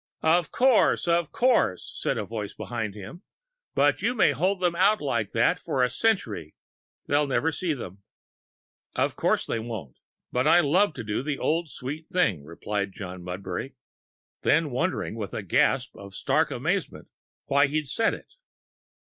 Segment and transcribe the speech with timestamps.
[0.23, 3.21] "Of course, of course," said a voice behind him,
[3.75, 6.55] "but you may hold them out like that for a century.
[7.05, 8.01] They'll never see them!"
[8.95, 9.99] "Of course they won't.
[10.31, 13.75] But I love to do the old, sweet thing," replied John Mudbury
[14.41, 17.07] then wondered with a gasp of stark amazement
[17.45, 18.33] why he said it.